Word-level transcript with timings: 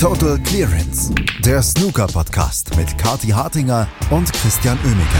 Total 0.00 0.38
Clearance, 0.44 1.12
der 1.44 1.60
Snooker-Podcast 1.60 2.76
mit 2.76 2.96
Kati 2.98 3.30
Hartinger 3.30 3.88
und 4.10 4.32
Christian 4.32 4.78
Oemeke. 4.84 5.18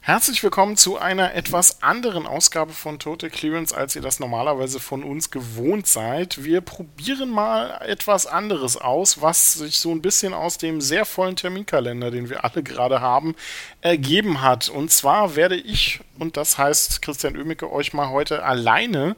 Herzlich 0.00 0.42
willkommen 0.42 0.78
zu 0.78 0.96
einer 0.98 1.34
etwas 1.34 1.82
anderen 1.82 2.26
Ausgabe 2.26 2.72
von 2.72 2.98
Total 2.98 3.28
Clearance, 3.28 3.74
als 3.74 3.94
ihr 3.94 4.00
das 4.00 4.20
normalerweise 4.20 4.80
von 4.80 5.02
uns 5.02 5.30
gewohnt 5.30 5.86
seid. 5.86 6.44
Wir 6.44 6.62
probieren 6.62 7.30
mal 7.30 7.78
etwas 7.86 8.26
anderes 8.26 8.78
aus, 8.78 9.20
was 9.20 9.54
sich 9.54 9.78
so 9.78 9.90
ein 9.90 10.00
bisschen 10.00 10.32
aus 10.32 10.56
dem 10.56 10.80
sehr 10.80 11.04
vollen 11.04 11.36
Terminkalender, 11.36 12.10
den 12.10 12.30
wir 12.30 12.44
alle 12.44 12.62
gerade 12.62 13.02
haben, 13.02 13.34
ergeben 13.82 14.40
hat. 14.40 14.70
Und 14.70 14.90
zwar 14.90 15.36
werde 15.36 15.56
ich, 15.56 16.00
und 16.18 16.38
das 16.38 16.56
heißt 16.56 17.02
Christian 17.02 17.36
Oemeke, 17.36 17.70
euch 17.70 17.92
mal 17.92 18.08
heute 18.08 18.44
alleine 18.44 19.16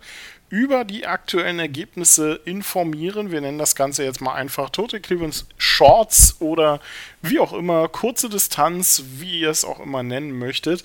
über 0.49 0.85
die 0.85 1.07
aktuellen 1.07 1.59
Ergebnisse 1.59 2.41
informieren. 2.45 3.31
Wir 3.31 3.41
nennen 3.41 3.59
das 3.59 3.75
Ganze 3.75 4.05
jetzt 4.05 4.21
mal 4.21 4.35
einfach 4.35 4.71
Total 4.71 5.01
Clearance 5.01 5.47
Shorts 5.59 6.37
oder 6.41 6.81
wie 7.23 7.41
auch 7.41 7.53
immer, 7.53 7.89
kurze 7.89 8.29
Distanz, 8.29 9.03
wie 9.17 9.41
ihr 9.41 9.51
es 9.51 9.65
auch 9.65 9.81
immer 9.81 10.03
nennen 10.03 10.39
möchtet. 10.39 10.85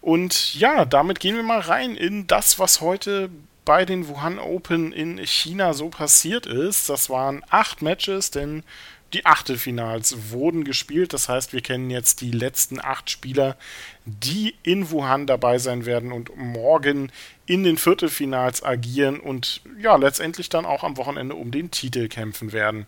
Und 0.00 0.54
ja, 0.54 0.84
damit 0.84 1.20
gehen 1.20 1.36
wir 1.36 1.42
mal 1.42 1.60
rein 1.60 1.94
in 1.94 2.26
das, 2.26 2.58
was 2.58 2.80
heute 2.80 3.30
bei 3.64 3.84
den 3.84 4.08
Wuhan 4.08 4.38
Open 4.38 4.92
in 4.92 5.18
China 5.18 5.74
so 5.74 5.90
passiert 5.90 6.46
ist. 6.46 6.88
Das 6.88 7.10
waren 7.10 7.42
acht 7.50 7.82
Matches, 7.82 8.30
denn 8.30 8.64
die 9.12 9.26
Achtelfinals 9.26 10.30
wurden 10.30 10.64
gespielt. 10.64 11.12
Das 11.12 11.28
heißt, 11.28 11.52
wir 11.52 11.60
kennen 11.60 11.90
jetzt 11.90 12.20
die 12.20 12.30
letzten 12.30 12.80
acht 12.80 13.10
Spieler, 13.10 13.56
die 14.04 14.54
in 14.62 14.90
Wuhan 14.90 15.26
dabei 15.26 15.58
sein 15.58 15.86
werden 15.86 16.12
und 16.12 16.36
morgen 16.36 17.10
in 17.46 17.64
den 17.64 17.76
Viertelfinals 17.76 18.62
agieren 18.62 19.18
und 19.20 19.62
ja, 19.80 19.96
letztendlich 19.96 20.48
dann 20.48 20.66
auch 20.66 20.84
am 20.84 20.96
Wochenende 20.96 21.34
um 21.34 21.50
den 21.50 21.70
Titel 21.70 22.08
kämpfen 22.08 22.52
werden. 22.52 22.86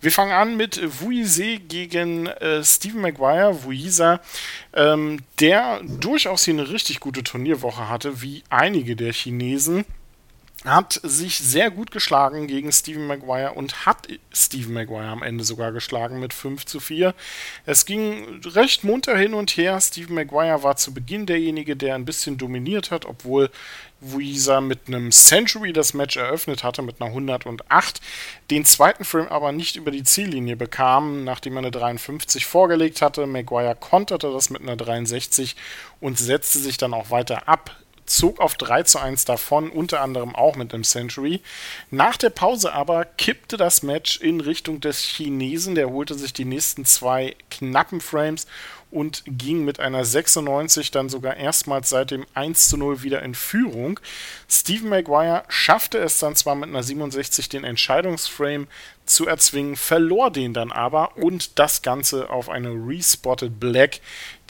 Wir 0.00 0.12
fangen 0.12 0.32
an 0.32 0.56
mit 0.56 0.80
Wuise 1.00 1.58
gegen 1.58 2.28
äh, 2.28 2.62
Stephen 2.62 3.00
Maguire, 3.00 3.64
Wuisa, 3.64 4.20
ähm, 4.72 5.18
der 5.40 5.80
durchaus 5.82 6.44
hier 6.44 6.54
eine 6.54 6.70
richtig 6.70 7.00
gute 7.00 7.24
Turnierwoche 7.24 7.88
hatte, 7.88 8.22
wie 8.22 8.44
einige 8.48 8.94
der 8.94 9.12
Chinesen 9.12 9.84
hat 10.64 11.00
sich 11.04 11.38
sehr 11.38 11.70
gut 11.70 11.92
geschlagen 11.92 12.48
gegen 12.48 12.72
Stephen 12.72 13.06
Maguire 13.06 13.52
und 13.52 13.86
hat 13.86 14.08
Stephen 14.32 14.74
Maguire 14.74 15.06
am 15.06 15.22
Ende 15.22 15.44
sogar 15.44 15.70
geschlagen 15.70 16.18
mit 16.18 16.34
5 16.34 16.66
zu 16.66 16.80
4. 16.80 17.14
Es 17.64 17.86
ging 17.86 18.40
recht 18.44 18.82
munter 18.82 19.16
hin 19.16 19.34
und 19.34 19.56
her. 19.56 19.80
Stephen 19.80 20.16
Maguire 20.16 20.64
war 20.64 20.76
zu 20.76 20.92
Beginn 20.92 21.26
derjenige, 21.26 21.76
der 21.76 21.94
ein 21.94 22.04
bisschen 22.04 22.38
dominiert 22.38 22.90
hat, 22.90 23.04
obwohl 23.04 23.50
Weezer 24.00 24.60
mit 24.60 24.88
einem 24.88 25.12
Century 25.12 25.72
das 25.72 25.94
Match 25.94 26.16
eröffnet 26.16 26.64
hatte 26.64 26.82
mit 26.82 27.00
einer 27.00 27.10
108, 27.10 28.00
den 28.50 28.64
zweiten 28.64 29.04
Frame 29.04 29.28
aber 29.28 29.52
nicht 29.52 29.76
über 29.76 29.90
die 29.90 30.04
Ziellinie 30.04 30.56
bekam, 30.56 31.24
nachdem 31.24 31.54
er 31.54 31.60
eine 31.60 31.70
53 31.70 32.46
vorgelegt 32.46 33.00
hatte. 33.00 33.26
Maguire 33.26 33.76
konterte 33.76 34.32
das 34.32 34.50
mit 34.50 34.62
einer 34.62 34.76
63 34.76 35.54
und 36.00 36.18
setzte 36.18 36.58
sich 36.58 36.78
dann 36.78 36.94
auch 36.94 37.10
weiter 37.10 37.48
ab 37.48 37.76
zog 38.08 38.40
auf 38.40 38.54
3 38.54 38.82
zu 38.84 38.98
1 38.98 39.24
davon, 39.24 39.70
unter 39.70 40.00
anderem 40.00 40.34
auch 40.34 40.56
mit 40.56 40.74
einem 40.74 40.84
Century. 40.84 41.40
Nach 41.90 42.16
der 42.16 42.30
Pause 42.30 42.72
aber 42.72 43.04
kippte 43.04 43.56
das 43.56 43.82
Match 43.82 44.20
in 44.20 44.40
Richtung 44.40 44.80
des 44.80 45.02
Chinesen. 45.02 45.74
Der 45.74 45.90
holte 45.90 46.14
sich 46.14 46.32
die 46.32 46.44
nächsten 46.44 46.84
zwei 46.84 47.36
knappen 47.50 48.00
Frames 48.00 48.46
und 48.90 49.22
ging 49.26 49.64
mit 49.64 49.80
einer 49.80 50.04
96 50.04 50.90
dann 50.90 51.08
sogar 51.08 51.36
erstmals 51.36 51.90
seit 51.90 52.10
dem 52.10 52.26
1 52.34 52.68
zu 52.68 52.76
0 52.76 53.02
wieder 53.02 53.22
in 53.22 53.34
Führung. 53.34 54.00
Stephen 54.48 54.88
Maguire 54.88 55.44
schaffte 55.48 55.98
es 55.98 56.18
dann 56.18 56.36
zwar 56.36 56.54
mit 56.54 56.68
einer 56.68 56.82
67 56.82 57.48
den 57.48 57.64
Entscheidungsframe 57.64 58.66
zu 59.04 59.26
erzwingen, 59.26 59.76
verlor 59.76 60.30
den 60.30 60.54
dann 60.54 60.72
aber 60.72 61.16
und 61.16 61.58
das 61.58 61.82
Ganze 61.82 62.30
auf 62.30 62.48
eine 62.48 62.70
Respotted 62.70 63.60
Black, 63.60 64.00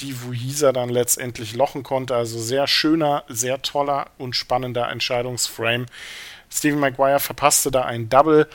die 0.00 0.22
Wuisa 0.22 0.72
dann 0.72 0.88
letztendlich 0.88 1.54
lochen 1.54 1.82
konnte. 1.82 2.14
Also 2.14 2.38
sehr 2.38 2.66
schöner, 2.66 3.24
sehr 3.28 3.62
toller 3.62 4.10
und 4.18 4.36
spannender 4.36 4.88
Entscheidungsframe. 4.88 5.86
Stephen 6.50 6.80
Maguire 6.80 7.20
verpasste 7.20 7.70
da 7.70 7.82
ein 7.82 8.08
Double 8.08 8.48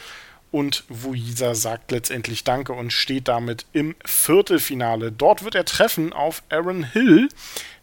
und 0.53 0.83
Wuisa 0.87 1.55
sagt 1.55 1.91
letztendlich 1.91 2.43
Danke 2.43 2.73
und 2.73 2.93
steht 2.93 3.27
damit 3.27 3.65
im 3.73 3.95
Viertelfinale. 4.05 5.11
Dort 5.11 5.43
wird 5.43 5.55
er 5.55 5.65
treffen 5.65 6.13
auf 6.13 6.43
Aaron 6.49 6.83
Hill, 6.83 7.27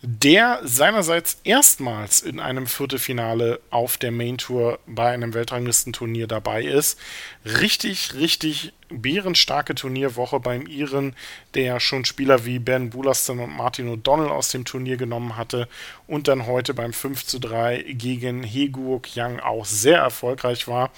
der 0.02 0.60
seinerseits 0.62 1.40
erstmals 1.42 2.22
in 2.22 2.38
einem 2.38 2.68
Viertelfinale 2.68 3.58
auf 3.70 3.98
der 3.98 4.12
Main 4.12 4.38
Tour 4.38 4.78
bei 4.86 5.10
einem 5.10 5.34
Weltranglistenturnier 5.34 6.28
dabei 6.28 6.62
ist. 6.62 6.96
Richtig, 7.44 8.14
richtig 8.14 8.72
bärenstarke 8.88 9.74
Turnierwoche 9.74 10.38
beim 10.38 10.66
Iren, 10.66 11.14
der 11.54 11.80
schon 11.80 12.04
Spieler 12.04 12.44
wie 12.44 12.60
Ben 12.60 12.90
Bulaston 12.90 13.40
und 13.40 13.56
Martin 13.56 13.88
O'Donnell 13.88 14.28
aus 14.28 14.50
dem 14.50 14.64
Turnier 14.64 14.96
genommen 14.96 15.36
hatte 15.36 15.68
und 16.06 16.28
dann 16.28 16.46
heute 16.46 16.72
beim 16.72 16.92
5 16.92 17.26
zu 17.26 17.40
3 17.40 17.84
gegen 17.88 18.42
Hegu 18.42 19.00
Yang 19.14 19.40
auch 19.40 19.64
sehr 19.64 19.98
erfolgreich 19.98 20.66
war. 20.66 20.90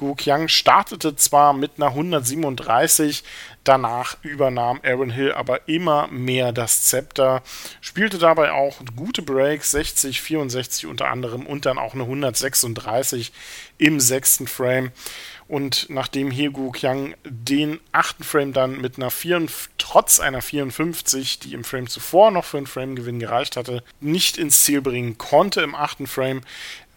Gu 0.00 0.14
Qiang 0.14 0.48
startete 0.48 1.14
zwar 1.14 1.52
mit 1.52 1.72
einer 1.76 1.88
137, 1.88 3.22
danach 3.64 4.16
übernahm 4.22 4.80
Aaron 4.82 5.10
Hill 5.10 5.32
aber 5.32 5.68
immer 5.68 6.06
mehr 6.06 6.52
das 6.52 6.84
Zepter, 6.84 7.42
spielte 7.82 8.16
dabei 8.16 8.52
auch 8.52 8.78
gute 8.96 9.20
Breaks, 9.20 9.72
60, 9.72 10.22
64 10.22 10.86
unter 10.86 11.08
anderem 11.08 11.44
und 11.44 11.66
dann 11.66 11.76
auch 11.76 11.92
eine 11.92 12.04
136 12.04 13.30
im 13.76 14.00
sechsten 14.00 14.46
Frame. 14.46 14.90
Und 15.48 15.90
nachdem 15.90 16.30
Hegu 16.30 16.70
Qiang 16.70 17.14
den 17.24 17.78
achten 17.92 18.24
Frame 18.24 18.54
dann 18.54 18.80
mit 18.80 18.96
einer 18.96 19.10
4, 19.10 19.48
trotz 19.76 20.18
einer 20.18 20.40
54, 20.40 21.40
die 21.40 21.52
im 21.52 21.64
Frame 21.64 21.88
zuvor 21.88 22.30
noch 22.30 22.46
für 22.46 22.56
einen 22.56 22.66
Frame-Gewinn 22.66 23.18
gereicht 23.18 23.56
hatte, 23.56 23.82
nicht 24.00 24.38
ins 24.38 24.62
Ziel 24.64 24.80
bringen 24.80 25.18
konnte 25.18 25.60
im 25.60 25.74
achten 25.74 26.06
Frame, 26.06 26.40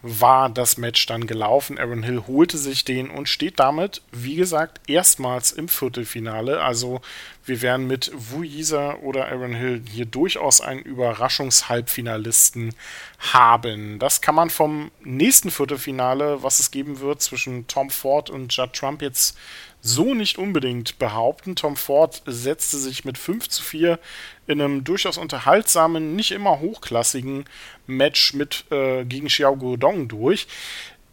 war 0.06 0.50
das 0.50 0.76
Match 0.76 1.06
dann 1.06 1.26
gelaufen. 1.26 1.78
Aaron 1.78 2.02
Hill 2.02 2.24
holte 2.26 2.58
sich 2.58 2.84
den 2.84 3.08
und 3.08 3.28
steht 3.28 3.58
damit, 3.58 4.02
wie 4.12 4.36
gesagt, 4.36 4.80
erstmals 4.86 5.50
im 5.50 5.68
Viertelfinale. 5.68 6.60
Also 6.62 7.00
wir 7.46 7.62
werden 7.62 7.86
mit 7.86 8.12
Wu 8.14 8.42
Yisa 8.42 8.96
oder 8.96 9.28
Aaron 9.28 9.54
Hill 9.54 9.82
hier 9.90 10.04
durchaus 10.04 10.60
einen 10.60 10.82
Überraschungshalbfinalisten 10.82 12.74
haben. 13.18 13.98
Das 13.98 14.20
kann 14.20 14.34
man 14.34 14.50
vom 14.50 14.90
nächsten 15.02 15.50
Viertelfinale, 15.50 16.42
was 16.42 16.60
es 16.60 16.70
geben 16.70 17.00
wird 17.00 17.22
zwischen 17.22 17.66
Tom 17.66 17.88
Ford 17.88 18.28
und 18.28 18.54
Judd 18.54 18.74
Trump 18.74 19.00
jetzt 19.00 19.38
so 19.80 20.14
nicht 20.14 20.38
unbedingt 20.38 20.98
behaupten. 20.98 21.56
Tom 21.56 21.76
Ford 21.76 22.22
setzte 22.26 22.78
sich 22.78 23.04
mit 23.04 23.18
5 23.18 23.48
zu 23.48 23.62
4 23.62 23.98
in 24.46 24.60
einem 24.60 24.84
durchaus 24.84 25.18
unterhaltsamen, 25.18 26.16
nicht 26.16 26.30
immer 26.30 26.60
hochklassigen 26.60 27.44
Match 27.86 28.34
mit 28.34 28.64
äh, 28.70 29.04
gegen 29.04 29.28
Xiao 29.28 29.56
Guodong 29.56 30.08
durch. 30.08 30.46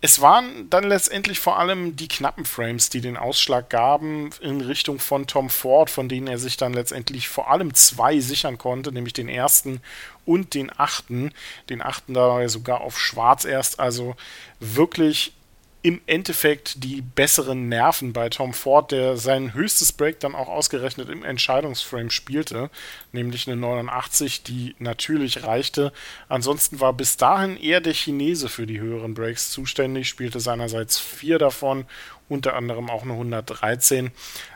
Es 0.03 0.19
waren 0.19 0.67
dann 0.71 0.85
letztendlich 0.85 1.39
vor 1.39 1.59
allem 1.59 1.95
die 1.95 2.07
knappen 2.07 2.43
Frames, 2.45 2.89
die 2.89 3.01
den 3.01 3.17
Ausschlag 3.17 3.69
gaben 3.69 4.31
in 4.41 4.61
Richtung 4.61 4.97
von 4.97 5.27
Tom 5.27 5.51
Ford, 5.51 5.91
von 5.91 6.09
denen 6.09 6.25
er 6.25 6.39
sich 6.39 6.57
dann 6.57 6.73
letztendlich 6.73 7.29
vor 7.29 7.51
allem 7.51 7.75
zwei 7.75 8.19
sichern 8.19 8.57
konnte, 8.57 8.91
nämlich 8.91 9.13
den 9.13 9.29
ersten 9.29 9.79
und 10.25 10.55
den 10.55 10.71
achten. 10.75 11.31
Den 11.69 11.83
achten 11.83 12.15
dabei 12.15 12.47
sogar 12.47 12.81
auf 12.81 12.99
Schwarz 12.99 13.45
erst, 13.45 13.79
also 13.79 14.15
wirklich 14.59 15.33
im 15.83 15.99
Endeffekt 16.05 16.83
die 16.83 17.01
besseren 17.01 17.67
Nerven 17.67 18.13
bei 18.13 18.29
Tom 18.29 18.53
Ford, 18.53 18.91
der 18.91 19.17
sein 19.17 19.55
höchstes 19.55 19.91
Break 19.91 20.19
dann 20.19 20.35
auch 20.35 20.47
ausgerechnet 20.47 21.09
im 21.09 21.23
Entscheidungsframe 21.23 22.11
spielte, 22.11 22.69
nämlich 23.11 23.47
eine 23.47 23.57
89, 23.57 24.43
die 24.43 24.75
natürlich 24.77 25.43
reichte. 25.43 25.91
Ansonsten 26.29 26.79
war 26.79 26.93
bis 26.93 27.17
dahin 27.17 27.57
eher 27.57 27.81
der 27.81 27.93
Chinese 27.93 28.47
für 28.47 28.67
die 28.67 28.79
höheren 28.79 29.15
Breaks 29.15 29.49
zuständig, 29.49 30.07
spielte 30.07 30.39
seinerseits 30.39 30.99
vier 30.99 31.39
davon, 31.39 31.85
unter 32.29 32.55
anderem 32.55 32.89
auch 32.89 33.01
eine 33.01 33.13
113. 33.13 34.11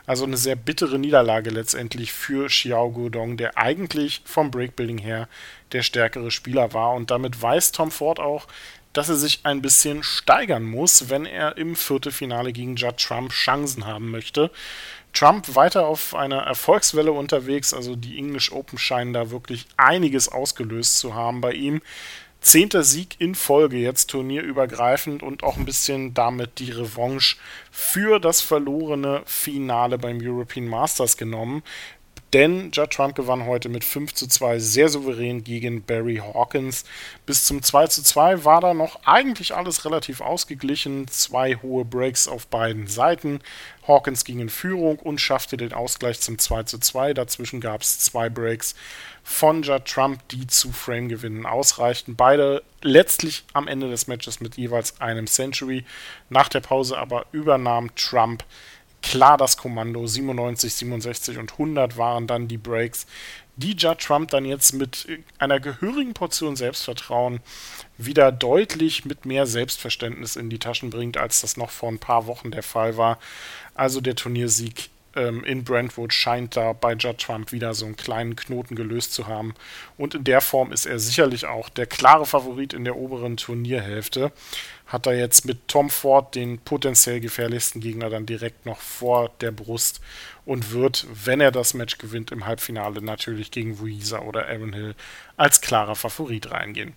Also 0.06 0.24
eine 0.24 0.36
sehr 0.36 0.56
bittere 0.56 0.98
Niederlage 0.98 1.50
letztendlich 1.50 2.12
für 2.12 2.46
Xiao 2.46 2.90
Guodong, 2.90 3.36
der 3.36 3.58
eigentlich 3.58 4.22
vom 4.24 4.52
Breakbuilding 4.52 4.98
her 4.98 5.28
der 5.72 5.82
stärkere 5.82 6.30
Spieler 6.30 6.72
war. 6.72 6.94
Und 6.94 7.10
damit 7.10 7.42
weiß 7.42 7.72
Tom 7.72 7.90
Ford 7.90 8.20
auch, 8.20 8.46
dass 8.96 9.10
er 9.10 9.16
sich 9.16 9.40
ein 9.42 9.60
bisschen 9.60 10.02
steigern 10.02 10.64
muss, 10.64 11.10
wenn 11.10 11.26
er 11.26 11.58
im 11.58 11.76
Viertelfinale 11.76 12.52
gegen 12.52 12.76
Judd 12.76 12.96
Trump 12.96 13.30
Chancen 13.30 13.84
haben 13.84 14.10
möchte. 14.10 14.50
Trump 15.12 15.54
weiter 15.54 15.86
auf 15.86 16.14
einer 16.14 16.38
Erfolgswelle 16.38 17.12
unterwegs, 17.12 17.74
also 17.74 17.94
die 17.94 18.16
English 18.16 18.52
Open 18.52 18.78
scheinen 18.78 19.12
da 19.12 19.30
wirklich 19.30 19.66
einiges 19.76 20.30
ausgelöst 20.30 20.98
zu 20.98 21.14
haben 21.14 21.42
bei 21.42 21.52
ihm. 21.52 21.82
Zehnter 22.40 22.84
Sieg 22.84 23.16
in 23.18 23.34
Folge, 23.34 23.76
jetzt 23.76 24.10
turnierübergreifend 24.10 25.22
und 25.22 25.42
auch 25.42 25.56
ein 25.56 25.64
bisschen 25.64 26.14
damit 26.14 26.58
die 26.58 26.70
Revanche 26.70 27.36
für 27.70 28.18
das 28.20 28.40
verlorene 28.40 29.22
Finale 29.26 29.98
beim 29.98 30.20
European 30.22 30.68
Masters 30.68 31.16
genommen 31.16 31.62
Denn 32.32 32.70
Judd 32.72 32.90
Trump 32.90 33.14
gewann 33.14 33.46
heute 33.46 33.68
mit 33.68 33.84
5 33.84 34.12
zu 34.12 34.26
2 34.26 34.58
sehr 34.58 34.88
souverän 34.88 35.44
gegen 35.44 35.82
Barry 35.82 36.16
Hawkins. 36.16 36.84
Bis 37.24 37.44
zum 37.44 37.62
2 37.62 37.86
zu 37.86 38.02
2 38.02 38.44
war 38.44 38.60
da 38.60 38.74
noch 38.74 39.00
eigentlich 39.04 39.54
alles 39.54 39.84
relativ 39.84 40.20
ausgeglichen. 40.20 41.06
Zwei 41.06 41.54
hohe 41.54 41.84
Breaks 41.84 42.26
auf 42.26 42.48
beiden 42.48 42.88
Seiten. 42.88 43.40
Hawkins 43.86 44.24
ging 44.24 44.40
in 44.40 44.48
Führung 44.48 44.98
und 44.98 45.20
schaffte 45.20 45.56
den 45.56 45.72
Ausgleich 45.72 46.20
zum 46.20 46.38
2 46.38 46.64
zu 46.64 46.78
2. 46.78 47.14
Dazwischen 47.14 47.60
gab 47.60 47.82
es 47.82 48.00
zwei 48.00 48.28
Breaks 48.28 48.74
von 49.22 49.62
Judd 49.62 49.84
Trump, 49.84 50.26
die 50.28 50.48
zu 50.48 50.72
Frame-Gewinnen 50.72 51.46
ausreichten. 51.46 52.16
Beide 52.16 52.64
letztlich 52.82 53.44
am 53.52 53.68
Ende 53.68 53.88
des 53.88 54.08
Matches 54.08 54.40
mit 54.40 54.56
jeweils 54.56 55.00
einem 55.00 55.28
Century. 55.28 55.84
Nach 56.28 56.48
der 56.48 56.60
Pause 56.60 56.98
aber 56.98 57.26
übernahm 57.30 57.94
Trump 57.94 58.44
klar 59.10 59.36
das 59.36 59.56
Kommando. 59.56 60.06
97, 60.06 60.74
67 60.74 61.38
und 61.38 61.52
100 61.52 61.96
waren 61.96 62.26
dann 62.26 62.48
die 62.48 62.58
Breaks, 62.58 63.06
die 63.56 63.74
Judd 63.74 64.00
Trump 64.00 64.30
dann 64.30 64.44
jetzt 64.44 64.72
mit 64.74 65.06
einer 65.38 65.60
gehörigen 65.60 66.12
Portion 66.12 66.56
Selbstvertrauen 66.56 67.40
wieder 67.96 68.32
deutlich 68.32 69.04
mit 69.04 69.24
mehr 69.24 69.46
Selbstverständnis 69.46 70.36
in 70.36 70.50
die 70.50 70.58
Taschen 70.58 70.90
bringt, 70.90 71.16
als 71.16 71.40
das 71.40 71.56
noch 71.56 71.70
vor 71.70 71.88
ein 71.88 71.98
paar 71.98 72.26
Wochen 72.26 72.50
der 72.50 72.62
Fall 72.62 72.96
war. 72.96 73.18
Also 73.74 74.00
der 74.00 74.16
Turniersieg 74.16 74.90
ähm, 75.14 75.42
in 75.44 75.64
Brentwood 75.64 76.12
scheint 76.12 76.56
da 76.56 76.74
bei 76.74 76.92
Judd 76.92 77.18
Trump 77.18 77.52
wieder 77.52 77.72
so 77.74 77.86
einen 77.86 77.96
kleinen 77.96 78.36
Knoten 78.36 78.76
gelöst 78.76 79.14
zu 79.14 79.26
haben. 79.26 79.54
Und 79.96 80.14
in 80.14 80.24
der 80.24 80.42
Form 80.42 80.72
ist 80.72 80.84
er 80.84 80.98
sicherlich 80.98 81.46
auch 81.46 81.70
der 81.70 81.86
klare 81.86 82.26
Favorit 82.26 82.74
in 82.74 82.84
der 82.84 82.96
oberen 82.96 83.36
Turnierhälfte. 83.38 84.32
Hat 84.86 85.06
er 85.06 85.14
jetzt 85.14 85.44
mit 85.44 85.68
Tom 85.68 85.90
Ford 85.90 86.34
den 86.34 86.58
potenziell 86.58 87.20
gefährlichsten 87.20 87.80
Gegner 87.80 88.08
dann 88.08 88.24
direkt 88.24 88.66
noch 88.66 88.78
vor 88.78 89.30
der 89.40 89.50
Brust 89.50 90.00
und 90.44 90.72
wird, 90.72 91.06
wenn 91.24 91.40
er 91.40 91.50
das 91.50 91.74
Match 91.74 91.98
gewinnt, 91.98 92.30
im 92.30 92.46
Halbfinale 92.46 93.02
natürlich 93.02 93.50
gegen 93.50 93.80
Wuisa 93.80 94.20
oder 94.20 94.46
Aaron 94.46 94.72
Hill 94.72 94.94
als 95.36 95.60
klarer 95.60 95.96
Favorit 95.96 96.50
reingehen. 96.52 96.94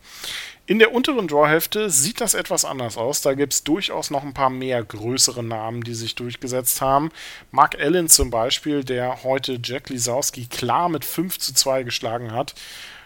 In 0.69 0.77
der 0.77 0.94
unteren 0.94 1.27
Drawhälfte 1.27 1.89
sieht 1.89 2.21
das 2.21 2.36
etwas 2.36 2.63
anders 2.63 2.95
aus. 2.95 3.21
Da 3.21 3.33
gibt 3.33 3.53
es 3.53 3.63
durchaus 3.63 4.12
noch 4.12 4.24
ein 4.24 4.35
paar 4.35 4.51
mehr 4.51 4.83
größere 4.83 5.42
Namen, 5.42 5.81
die 5.81 5.95
sich 5.95 6.13
durchgesetzt 6.13 6.80
haben. 6.80 7.09
Mark 7.50 7.80
Allen 7.80 8.07
zum 8.07 8.30
Beispiel, 8.30 8.83
der 8.83 9.24
heute 9.24 9.59
Jack 9.63 9.89
Lisowski 9.89 10.45
klar 10.45 10.88
mit 10.88 11.03
5 11.03 11.39
zu 11.39 11.56
2 11.56 11.81
geschlagen 11.81 12.31
hat. 12.33 12.53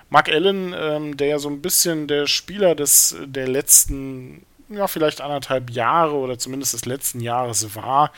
Mark 0.10 0.28
Allen, 0.28 0.76
ähm, 0.78 1.16
der 1.16 1.28
ja 1.28 1.40
so 1.40 1.48
ein 1.48 1.62
bisschen 1.62 2.10
der 2.10 2.28
Spieler 2.28 2.76
des, 2.76 3.16
der 3.26 3.48
letzten, 3.48 4.46
ja, 4.70 4.88
vielleicht 4.88 5.22
anderthalb 5.22 5.70
Jahre 5.70 6.14
oder 6.14 6.38
zumindest 6.38 6.74
des 6.74 6.86
letzten 6.86 7.20
Jahres 7.20 7.76
war, 7.76 8.12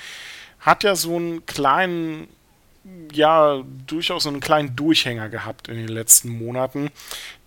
hat 0.60 0.84
ja 0.84 0.96
so 0.96 1.16
einen 1.16 1.46
kleinen 1.46 2.28
ja 3.12 3.64
durchaus 3.88 4.28
einen 4.28 4.40
kleinen 4.40 4.76
Durchhänger 4.76 5.30
gehabt 5.30 5.68
in 5.68 5.76
den 5.76 5.88
letzten 5.88 6.30
Monaten. 6.30 6.92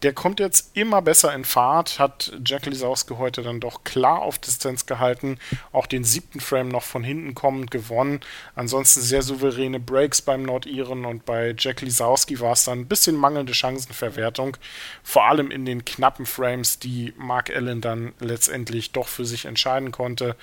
Der 0.03 0.13
kommt 0.13 0.41
jetzt 0.41 0.77
immer 0.77 1.03
besser 1.03 1.35
in 1.35 1.45
Fahrt, 1.45 1.99
hat 1.99 2.33
Jack 2.45 2.67
Lisowski 2.67 3.15
heute 3.15 3.43
dann 3.43 3.61
doch 3.61 3.85
klar 3.85 4.23
auf 4.23 4.39
Distanz 4.39 4.87
gehalten, 4.87 5.39
auch 5.73 5.87
den 5.87 6.05
siebten 6.05 6.41
Frame 6.41 6.69
noch 6.69 6.85
von 6.85 7.05
hinten 7.05 7.35
kommend 7.35 7.71
gewonnen. 7.71 8.21
Ansonsten 8.55 9.01
sehr 9.01 9.23
souveräne 9.23 9.81
Breaks 9.81 10.23
beim 10.23 10.43
Nordiren 10.43 11.05
und 11.05 11.25
bei 11.25 11.55
Jack 11.57 11.83
Lisowski 11.83 12.41
war 12.41 12.53
es 12.53 12.65
dann 12.65 12.81
ein 12.81 12.89
bisschen 12.89 13.17
mangelnde 13.17 13.55
Chancenverwertung, 13.55 14.57
vor 15.03 15.27
allem 15.27 15.51
in 15.51 15.65
den 15.65 15.85
knappen 15.85 16.27
Frames, 16.27 16.79
die 16.79 17.13
Mark 17.17 17.51
Allen 17.51 17.81
dann 17.81 18.13
letztendlich 18.21 18.93
doch 18.93 19.09
für 19.09 19.25
sich 19.25 19.45
entscheiden 19.45 19.93
konnte. 19.93 20.37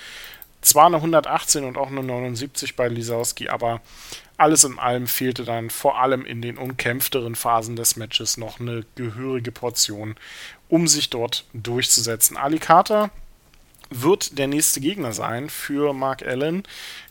Zwar 0.62 0.88
eine 0.88 0.96
118 0.96 1.64
und 1.64 1.78
auch 1.78 1.92
eine 1.92 2.02
79 2.02 2.76
bei 2.76 2.88
Lisowski, 2.88 3.50
aber 3.50 3.82
alles 4.38 4.64
in 4.64 4.80
allem 4.80 5.08
fehlte 5.08 5.46
dann 5.46 5.70
vor 5.70 6.00
allem 6.00 6.26
in 6.26 6.42
den 6.42 6.58
umkämpfteren 6.58 7.36
Phasen 7.36 7.76
des 7.76 7.96
Matches 7.96 8.38
noch 8.38 8.60
eine 8.60 8.86
gehörige 8.96 9.52
Portion, 9.52 10.16
um 10.68 10.88
sich 10.88 11.10
dort 11.10 11.46
durchzusetzen. 11.54 12.38
Ali 12.38 12.60
Carter 12.60 13.12
wird 13.90 14.38
der 14.38 14.48
nächste 14.48 14.80
Gegner 14.80 15.14
sein 15.14 15.50
für 15.50 15.94
Mark 15.94 16.26
Allen. 16.26 16.64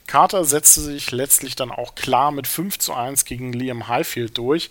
Carter 0.07 0.45
setzte 0.45 0.83
sich 0.83 1.13
letztlich 1.13 1.57
dann 1.57 1.71
auch 1.71 1.95
klar 1.95 2.31
mit 2.31 2.47
5 2.47 2.79
zu 2.79 2.93
1 2.93 3.25
gegen 3.25 3.55
Liam 3.55 3.89
Highfield 3.89 4.37
durch. 4.37 4.71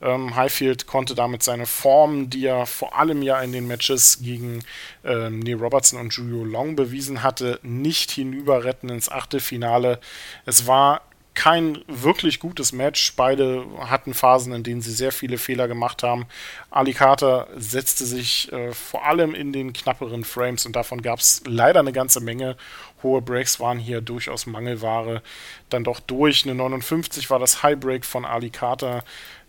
Ähm, 0.00 0.34
Highfield 0.34 0.86
konnte 0.86 1.14
damit 1.14 1.44
seine 1.44 1.66
Form, 1.66 2.30
die 2.30 2.46
er 2.46 2.66
vor 2.66 2.98
allem 2.98 3.22
ja 3.22 3.40
in 3.42 3.52
den 3.52 3.68
Matches 3.68 4.18
gegen 4.22 4.64
ähm, 5.04 5.38
Neil 5.38 5.54
Robertson 5.56 6.00
und 6.00 6.12
Julio 6.12 6.44
Long 6.44 6.74
bewiesen 6.74 7.22
hatte, 7.22 7.60
nicht 7.62 8.10
hinüberretten 8.10 8.88
ins 8.88 9.08
Achtelfinale. 9.08 10.00
Es 10.46 10.66
war 10.66 11.02
kein 11.34 11.82
wirklich 11.86 12.40
gutes 12.40 12.72
Match. 12.72 13.14
Beide 13.16 13.64
hatten 13.80 14.14
Phasen, 14.14 14.52
in 14.52 14.62
denen 14.62 14.82
sie 14.82 14.92
sehr 14.92 15.12
viele 15.12 15.38
Fehler 15.38 15.66
gemacht 15.66 16.02
haben. 16.02 16.26
Ali 16.70 16.92
Carter 16.92 17.48
setzte 17.56 18.04
sich 18.04 18.52
äh, 18.52 18.72
vor 18.72 19.06
allem 19.06 19.34
in 19.34 19.52
den 19.52 19.72
knapperen 19.72 20.24
Frames 20.24 20.66
und 20.66 20.76
davon 20.76 21.00
gab 21.00 21.20
es 21.20 21.42
leider 21.46 21.80
eine 21.80 21.92
ganze 21.92 22.20
Menge. 22.20 22.56
Hohe 23.02 23.22
Breaks 23.22 23.60
waren 23.60 23.78
hier 23.78 24.00
durchaus 24.00 24.46
Mangelware. 24.46 25.22
Dann 25.70 25.84
doch 25.84 26.00
durch. 26.00 26.44
Eine 26.44 26.54
59 26.54 27.30
war 27.30 27.38
das 27.38 27.62
High 27.62 27.78
Break 27.78 28.04
von 28.04 28.24
Ali 28.24 28.50
Carter. 28.50 29.02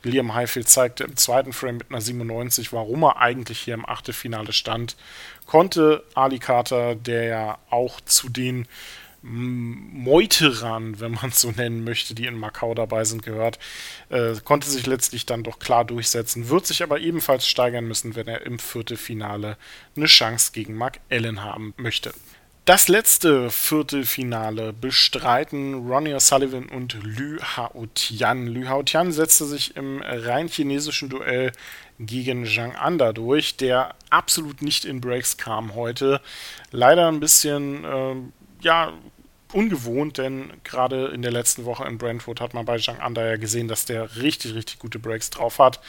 Liam 0.04 0.34
Highfield 0.34 0.68
zeigte 0.68 1.04
im 1.04 1.16
zweiten 1.16 1.54
Frame 1.54 1.78
mit 1.78 1.90
einer 1.90 2.02
97, 2.02 2.74
warum 2.74 3.04
er 3.04 3.18
eigentlich 3.18 3.60
hier 3.60 3.74
im 3.74 3.88
Achtelfinale 3.88 4.52
stand. 4.52 4.98
Konnte 5.46 6.04
Ali 6.14 6.40
Carter, 6.40 6.96
der 6.96 7.24
ja 7.24 7.58
auch 7.70 8.02
zu 8.02 8.30
den 8.30 8.68
Meuterern, 9.24 11.00
wenn 11.00 11.14
man 11.14 11.30
es 11.30 11.40
so 11.40 11.52
nennen 11.52 11.86
möchte, 11.86 12.14
die 12.14 12.26
in 12.26 12.38
Macau 12.38 12.74
dabei 12.74 13.06
sind, 13.06 13.24
gehört, 13.24 13.58
äh, 14.10 14.36
konnte 14.44 14.70
sich 14.70 14.86
letztlich 14.86 15.26
dann 15.26 15.44
doch 15.44 15.60
klar 15.60 15.86
durchsetzen, 15.86 16.50
wird 16.50 16.68
sich 16.68 16.84
aber 16.84 17.00
ebenfalls 17.00 17.48
steigern 17.48 17.88
müssen, 17.88 18.16
wenn 18.16 18.28
er 18.28 18.46
im 18.46 18.60
Viertelfinale 18.60 19.58
eine 19.96 20.06
Chance 20.08 20.52
gegen 20.52 20.76
Mark 20.76 21.00
Allen 21.10 21.42
haben 21.42 21.74
möchte. 21.78 22.14
Das 22.66 22.88
letzte 22.88 23.50
Viertelfinale 23.50 24.72
bestreiten 24.72 25.86
Ronnie 25.90 26.14
O'Sullivan 26.14 26.70
und 26.70 26.94
Lü 27.04 27.38
Haotian. 27.40 28.48
Lü 28.48 28.68
Haotian 28.68 29.12
setzte 29.12 29.46
sich 29.46 29.76
im 29.76 30.02
rein 30.02 30.48
chinesischen 30.48 31.10
Duell 31.10 31.52
gegen 32.00 32.46
Zhang 32.46 32.74
Anda 32.76 33.12
durch, 33.12 33.58
der 33.58 33.96
absolut 34.10 34.62
nicht 34.62 34.86
in 34.86 35.02
Breaks 35.02 35.36
kam 35.36 35.76
heute. 35.76 36.22
Leider 36.72 37.10
ein 37.10 37.20
bisschen, 37.20 37.84
äh, 37.84 38.16
ja, 38.62 38.94
ungewohnt, 39.54 40.18
denn 40.18 40.52
gerade 40.64 41.08
in 41.08 41.22
der 41.22 41.32
letzten 41.32 41.66
Woche 41.66 41.86
in 41.86 41.98
Brentwood 41.98 42.42
hat 42.42 42.54
man 42.54 42.66
bei 42.66 42.78
Zhang 42.78 43.00
Anda 43.00 43.26
ja 43.26 43.38
gesehen, 43.38 43.68
dass 43.68 43.86
der 43.86 44.16
richtig, 44.18 44.56
richtig 44.56 44.80
gute 44.80 45.00
Breaks 45.00 45.30
drauf 45.30 45.60
hat. 45.60 45.80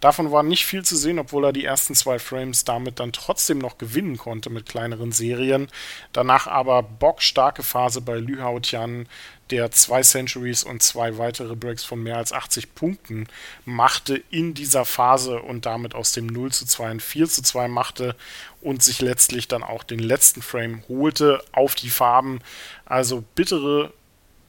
Davon 0.00 0.30
war 0.32 0.42
nicht 0.42 0.64
viel 0.64 0.84
zu 0.84 0.96
sehen, 0.96 1.18
obwohl 1.18 1.44
er 1.44 1.52
die 1.52 1.64
ersten 1.64 1.94
zwei 1.94 2.18
Frames 2.18 2.64
damit 2.64 3.00
dann 3.00 3.12
trotzdem 3.12 3.58
noch 3.58 3.78
gewinnen 3.78 4.16
konnte 4.16 4.50
mit 4.50 4.66
kleineren 4.66 5.12
Serien. 5.12 5.68
Danach 6.12 6.46
aber 6.46 6.82
bockstarke 6.82 7.62
Phase 7.62 8.00
bei 8.00 8.16
Lü 8.16 8.38
Haotian, 8.40 9.06
der 9.50 9.70
zwei 9.70 10.02
Centuries 10.02 10.64
und 10.64 10.82
zwei 10.82 11.18
weitere 11.18 11.56
Breaks 11.56 11.84
von 11.84 12.02
mehr 12.02 12.16
als 12.16 12.32
80 12.32 12.74
Punkten 12.74 13.26
machte 13.64 14.22
in 14.30 14.54
dieser 14.54 14.84
Phase 14.84 15.40
und 15.40 15.66
damit 15.66 15.94
aus 15.94 16.12
dem 16.12 16.26
0 16.26 16.52
zu 16.52 16.66
2 16.66 16.86
ein 16.86 17.00
4 17.00 17.28
zu 17.28 17.42
2 17.42 17.68
machte 17.68 18.16
und 18.60 18.82
sich 18.82 19.00
letztlich 19.00 19.48
dann 19.48 19.62
auch 19.62 19.82
den 19.82 19.98
letzten 19.98 20.42
Frame 20.42 20.82
holte 20.88 21.42
auf 21.52 21.74
die 21.74 21.90
Farben. 21.90 22.40
Also 22.84 23.24
bittere 23.34 23.92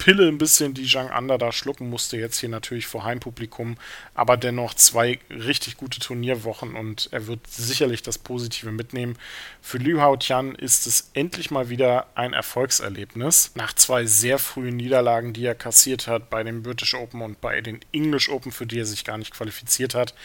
Pille 0.02 0.28
ein 0.28 0.40
bisschen, 0.40 0.74
die 0.74 0.88
Zhang 0.88 1.12
Anda 1.12 1.38
da 1.38 1.52
schlucken 1.52 1.88
musste, 1.88 2.18
jetzt 2.18 2.40
hier 2.40 2.50
natürlich 2.50 2.88
vor 2.88 3.04
Heimpublikum, 3.04 3.78
aber 4.16 4.36
dennoch 4.36 4.74
zwei 4.74 5.20
richtig 5.30 5.78
gute 5.78 6.00
Turnierwochen 6.00 6.76
und 6.76 7.10
er 7.12 7.28
wird 7.28 7.46
sicherlich 7.46 8.02
das 8.02 8.18
Positive 8.18 8.72
mitnehmen. 8.72 9.16
Für 9.62 9.78
Liu 9.78 10.02
Haotian 10.02 10.56
ist 10.56 10.88
es 10.88 11.12
endlich 11.14 11.52
mal 11.52 11.70
wieder 11.70 12.08
ein 12.16 12.34
Erfolgserlebnis. 12.34 13.52
Nach 13.54 13.74
zwei 13.74 14.08
sehr 14.08 14.40
frühen 14.40 14.76
Niederlagen, 14.76 15.34
die 15.34 15.46
er 15.46 15.54
kassiert 15.54 16.08
hat 16.08 16.32
bei 16.32 16.42
den 16.42 16.64
British 16.64 16.96
Open 16.96 17.22
und 17.22 17.40
bei 17.40 17.62
den 17.62 17.80
English 17.92 18.28
Open, 18.30 18.52
für 18.52 18.66
die 18.66 18.80
er 18.80 18.88
sich 18.88 19.06
gar 19.06 19.20
nicht 19.20 19.36
qualifiziert 19.36 19.94
hat. 19.94 20.16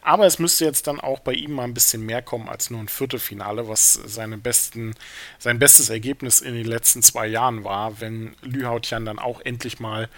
Aber 0.00 0.24
es 0.24 0.38
müsste 0.38 0.64
jetzt 0.64 0.86
dann 0.86 0.98
auch 0.98 1.20
bei 1.20 1.34
ihm 1.34 1.52
mal 1.52 1.64
ein 1.64 1.74
bisschen 1.74 2.06
mehr 2.06 2.22
kommen 2.22 2.48
als 2.48 2.70
nur 2.70 2.80
ein 2.80 2.88
Viertelfinale, 2.88 3.68
was 3.68 4.00
seine 4.06 4.38
besten, 4.38 4.94
sein 5.38 5.58
bestes 5.58 5.90
Ergebnis 5.90 6.40
in 6.40 6.54
den 6.54 6.66
letzten 6.66 7.02
zwei 7.02 7.26
Jahren 7.26 7.64
war, 7.64 8.00
wenn 8.00 8.34
Liu 8.40 8.64
Haotian 8.64 9.04
dann 9.04 9.18
auch 9.18 9.25
endlich 9.40 9.80
mal 9.80 10.08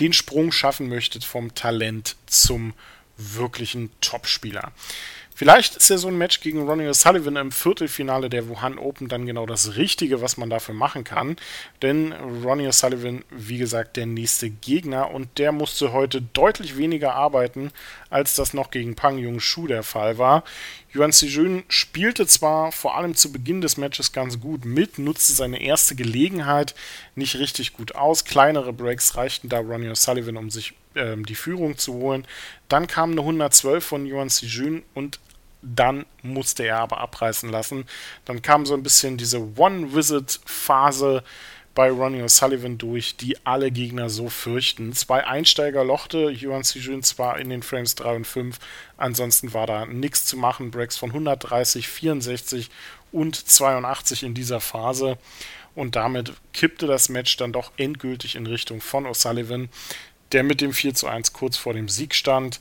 den 0.00 0.12
Sprung 0.12 0.52
schaffen 0.52 0.88
möchte 0.88 1.20
vom 1.20 1.54
Talent 1.54 2.16
zum 2.26 2.74
wirklichen 3.16 3.90
Topspieler. 4.00 4.72
Vielleicht 5.38 5.76
ist 5.76 5.90
ja 5.90 5.98
so 5.98 6.08
ein 6.08 6.16
Match 6.16 6.40
gegen 6.40 6.66
Ronnie 6.66 6.88
O'Sullivan 6.88 7.38
im 7.38 7.52
Viertelfinale 7.52 8.30
der 8.30 8.48
Wuhan 8.48 8.78
Open 8.78 9.08
dann 9.08 9.26
genau 9.26 9.44
das 9.44 9.76
Richtige, 9.76 10.22
was 10.22 10.38
man 10.38 10.48
dafür 10.48 10.74
machen 10.74 11.04
kann. 11.04 11.36
Denn 11.82 12.14
Ronnie 12.42 12.68
O'Sullivan, 12.68 13.22
wie 13.28 13.58
gesagt, 13.58 13.98
der 13.98 14.06
nächste 14.06 14.48
Gegner 14.48 15.10
und 15.10 15.36
der 15.36 15.52
musste 15.52 15.92
heute 15.92 16.22
deutlich 16.22 16.78
weniger 16.78 17.14
arbeiten, 17.14 17.70
als 18.08 18.34
das 18.34 18.54
noch 18.54 18.70
gegen 18.70 18.96
Pang 18.96 19.18
Jung 19.18 19.38
Shu 19.38 19.66
der 19.66 19.82
Fall 19.82 20.16
war. 20.16 20.42
Yuan 20.96 21.12
Sijun 21.12 21.64
spielte 21.68 22.26
zwar 22.26 22.72
vor 22.72 22.96
allem 22.96 23.14
zu 23.14 23.30
Beginn 23.30 23.60
des 23.60 23.76
Matches 23.76 24.12
ganz 24.12 24.40
gut 24.40 24.64
mit, 24.64 24.98
nutzte 24.98 25.34
seine 25.34 25.60
erste 25.60 25.94
Gelegenheit 25.94 26.74
nicht 27.14 27.36
richtig 27.36 27.74
gut 27.74 27.94
aus. 27.94 28.24
Kleinere 28.24 28.72
Breaks 28.72 29.16
reichten 29.16 29.48
da 29.48 29.58
Ronnie 29.58 29.90
O'Sullivan, 29.90 30.36
um 30.36 30.50
sich 30.50 30.74
äh, 30.94 31.16
die 31.16 31.34
Führung 31.34 31.76
zu 31.76 31.94
holen. 31.94 32.26
Dann 32.68 32.86
kam 32.86 33.12
eine 33.12 33.20
112 33.20 33.84
von 33.84 34.06
Yuan 34.06 34.30
Sijun 34.30 34.82
und 34.94 35.20
dann 35.62 36.06
musste 36.22 36.64
er 36.64 36.78
aber 36.78 36.98
abreißen 36.98 37.50
lassen. 37.50 37.86
Dann 38.24 38.40
kam 38.40 38.66
so 38.66 38.74
ein 38.74 38.82
bisschen 38.82 39.16
diese 39.16 39.40
One-Visit-Phase 39.56 41.22
bei 41.76 41.90
Ronnie 41.90 42.22
O'Sullivan 42.22 42.78
durch, 42.78 43.16
die 43.16 43.36
alle 43.44 43.70
Gegner 43.70 44.08
so 44.08 44.30
fürchten. 44.30 44.94
Zwei 44.94 45.26
Einsteiger 45.26 45.84
lochte 45.84 46.30
Yuan 46.30 46.64
Sijun 46.64 47.02
zwar 47.02 47.38
in 47.38 47.50
den 47.50 47.62
Frames 47.62 47.94
3 47.96 48.16
und 48.16 48.26
5, 48.26 48.58
ansonsten 48.96 49.52
war 49.52 49.66
da 49.66 49.84
nichts 49.84 50.24
zu 50.24 50.38
machen. 50.38 50.70
Breaks 50.70 50.96
von 50.96 51.10
130, 51.10 51.86
64 51.86 52.70
und 53.12 53.36
82 53.36 54.22
in 54.22 54.32
dieser 54.32 54.60
Phase. 54.60 55.18
Und 55.74 55.96
damit 55.96 56.32
kippte 56.54 56.86
das 56.86 57.10
Match 57.10 57.36
dann 57.36 57.52
doch 57.52 57.70
endgültig 57.76 58.36
in 58.36 58.46
Richtung 58.46 58.80
von 58.80 59.06
O'Sullivan, 59.06 59.68
der 60.32 60.44
mit 60.44 60.62
dem 60.62 60.72
4 60.72 60.94
zu 60.94 61.06
1 61.06 61.34
kurz 61.34 61.58
vor 61.58 61.74
dem 61.74 61.90
Sieg 61.90 62.14
stand. 62.14 62.58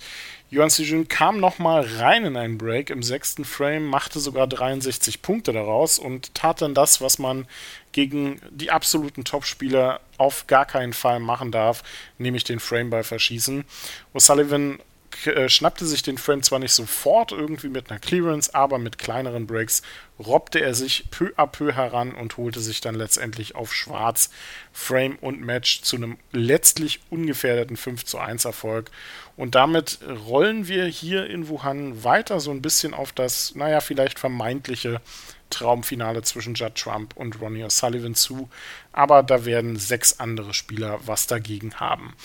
Yuan 0.56 0.70
Sijun 0.70 1.10
kam 1.10 1.42
nochmal 1.42 1.86
rein 1.98 2.24
in 2.24 2.38
einen 2.38 2.58
Break 2.58 2.90
im 2.90 3.04
sechsten 3.04 3.44
Frame, 3.44 3.84
machte 3.88 4.22
sogar 4.22 4.48
63 4.48 5.22
Punkte 5.22 5.52
daraus 5.52 6.00
und 6.00 6.34
tat 6.34 6.62
dann 6.62 6.74
das, 6.74 7.02
was 7.02 7.20
man 7.20 7.46
gegen 7.92 8.40
die 8.52 8.72
absoluten 8.72 9.26
Topspieler 9.26 10.00
auf 10.18 10.48
gar 10.48 10.66
keinen 10.66 10.94
Fall 10.94 11.20
machen 11.20 11.52
darf, 11.52 11.84
nämlich 12.20 12.46
den 12.46 12.62
Frameball 12.62 13.04
verschießen. 13.04 13.66
O'Sullivan 14.14 14.80
äh, 15.28 15.50
schnappte 15.50 15.86
sich 15.86 16.04
den 16.04 16.18
Frame 16.18 16.44
zwar 16.44 16.60
nicht 16.60 16.74
sofort 16.74 17.32
irgendwie 17.32 17.70
mit 17.70 17.90
einer 17.90 18.00
Clearance, 18.00 18.54
aber 18.54 18.78
mit 18.78 18.98
kleineren 18.98 19.48
Breaks 19.48 19.82
robbte 20.20 20.62
er 20.62 20.74
sich 20.74 21.06
peu 21.12 21.32
à 21.38 21.48
peu 21.48 21.74
heran 21.74 22.14
und 22.14 22.38
holte 22.38 22.60
sich 22.60 22.82
dann 22.82 22.96
letztendlich 22.96 23.56
auf 23.56 23.74
Schwarz 23.74 24.30
Frame 24.72 25.18
und 25.22 25.42
Match 25.42 25.82
zu 25.82 25.96
einem 25.98 26.18
letztlich 26.32 27.02
ungefährdeten 27.10 27.78
5 27.78 28.06
zu 28.06 28.18
1 28.18 28.46
Erfolg. 28.46 28.92
Und 29.38 29.56
damit 29.56 30.00
rollen 30.28 30.68
wir 30.68 30.86
hier 30.86 31.28
in 31.28 31.50
Wuhan 31.50 32.04
weiter 32.04 32.40
so 32.40 32.52
ein 32.52 32.62
bisschen 32.62 32.94
auf 32.94 33.12
das, 33.12 33.56
naja, 33.56 33.82
vielleicht 33.82 34.20
vermeintliche 34.20 35.02
Traumfinale 35.50 36.22
zwischen 36.24 36.56
Judd 36.56 36.76
Trump 36.76 37.16
und 37.16 37.40
Ronnie 37.42 37.64
O'Sullivan 37.64 38.16
zu. 38.16 38.50
Aber 38.92 39.24
da 39.24 39.46
werden 39.46 39.78
sechs 39.78 40.20
andere 40.20 40.54
Spieler 40.54 41.00
was 41.06 41.28
dagegen 41.28 41.76
haben. 41.76 42.16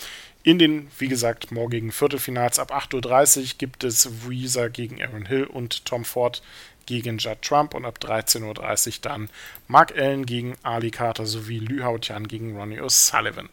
In 0.42 0.58
den, 0.58 0.90
wie 0.98 1.08
gesagt, 1.08 1.52
morgigen 1.52 1.92
Viertelfinals 1.92 2.58
ab 2.58 2.72
8.30 2.72 3.38
Uhr 3.40 3.46
gibt 3.58 3.84
es 3.84 4.26
Weezer 4.26 4.70
gegen 4.70 5.02
Aaron 5.02 5.26
Hill 5.26 5.44
und 5.44 5.84
Tom 5.84 6.04
Ford 6.04 6.40
gegen 6.86 7.18
Judd 7.18 7.42
Trump 7.42 7.74
und 7.74 7.84
ab 7.84 7.98
13.30 8.00 8.88
Uhr 8.88 8.94
dann 9.02 9.30
Mark 9.68 9.96
Allen 9.96 10.26
gegen 10.26 10.56
Ali 10.62 10.90
Carter 10.90 11.26
sowie 11.26 11.58
Lü 11.58 11.82
Hautian 11.82 12.26
gegen 12.26 12.56
Ronnie 12.56 12.80
O'Sullivan. 12.80 13.48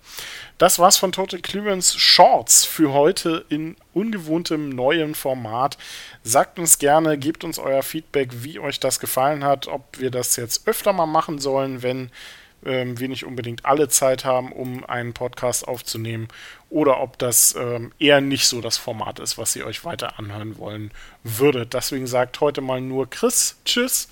Das 0.57 0.79
war's 0.79 0.97
von 0.97 1.11
Total 1.11 1.39
Clearance 1.39 1.99
Shorts 1.99 2.65
für 2.65 2.93
heute 2.93 3.45
in 3.49 3.75
ungewohntem 3.93 4.69
neuen 4.69 5.13
Format. 5.13 5.77
Sagt 6.23 6.57
uns 6.57 6.79
gerne, 6.79 7.17
gebt 7.17 7.43
uns 7.43 7.59
euer 7.59 7.83
Feedback, 7.83 8.29
wie 8.43 8.59
euch 8.59 8.79
das 8.79 8.99
gefallen 8.99 9.43
hat, 9.43 9.67
ob 9.67 9.99
wir 9.99 10.09
das 10.09 10.35
jetzt 10.35 10.67
öfter 10.67 10.93
mal 10.93 11.05
machen 11.05 11.37
sollen, 11.37 11.83
wenn 11.83 12.09
ähm, 12.65 12.99
wir 12.99 13.09
nicht 13.09 13.25
unbedingt 13.25 13.65
alle 13.65 13.87
Zeit 13.87 14.25
haben, 14.25 14.51
um 14.51 14.83
einen 14.85 15.13
Podcast 15.13 15.67
aufzunehmen, 15.67 16.27
oder 16.69 16.99
ob 16.99 17.17
das 17.17 17.55
ähm, 17.57 17.91
eher 17.99 18.21
nicht 18.21 18.47
so 18.47 18.61
das 18.61 18.77
Format 18.77 19.19
ist, 19.19 19.37
was 19.37 19.55
ihr 19.55 19.65
euch 19.65 19.85
weiter 19.85 20.19
anhören 20.19 20.57
wollen 20.57 20.91
würdet. 21.23 21.73
Deswegen 21.73 22.07
sagt 22.07 22.41
heute 22.41 22.61
mal 22.61 22.81
nur 22.81 23.09
Chris 23.09 23.57
Tschüss 23.65 24.09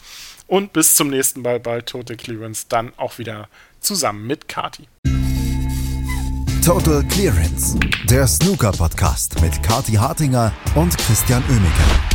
und 0.47 0.73
bis 0.73 0.95
zum 0.95 1.09
nächsten 1.09 1.41
Mal 1.41 1.59
bei 1.59 1.81
Total 1.81 2.15
Clearance, 2.15 2.65
dann 2.69 2.93
auch 2.97 3.17
wieder 3.17 3.49
zusammen 3.79 4.25
mit 4.25 4.47
Kati. 4.47 4.87
Total 6.63 7.03
Clearance, 7.03 7.77
der 8.09 8.25
Snooker-Podcast 8.25 9.39
mit 9.41 9.61
Kati 9.61 9.93
Hartinger 9.93 10.51
und 10.73 10.97
Christian 10.97 11.43
Oemeke. 11.49 12.14